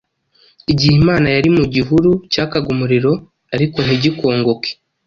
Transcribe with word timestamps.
Igihe 0.71 0.93
Imana 1.01 1.27
yari 1.35 1.49
mu 1.57 1.63
gihuru 1.73 2.09
cyakaga 2.31 2.67
umuriro 2.75 3.11
ariko 3.55 3.77
ntigikongoke, 3.85 4.69